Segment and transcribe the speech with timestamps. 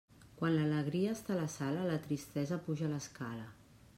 [0.37, 3.49] Quan l'alegria està a la sala, la tristesa puja l'escala.